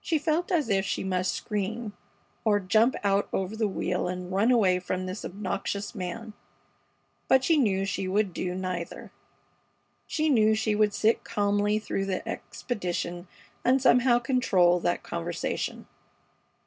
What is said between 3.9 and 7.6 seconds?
and run away from this obnoxious man, but she